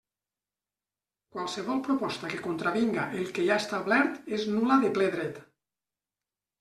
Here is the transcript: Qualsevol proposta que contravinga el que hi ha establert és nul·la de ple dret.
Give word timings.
Qualsevol 1.35 1.83
proposta 1.89 2.31
que 2.33 2.39
contravinga 2.47 3.05
el 3.19 3.29
que 3.35 3.45
hi 3.47 3.53
ha 3.57 3.61
establert 3.65 4.35
és 4.39 4.49
nul·la 4.55 4.79
de 4.87 4.91
ple 4.97 5.11
dret. 5.19 5.39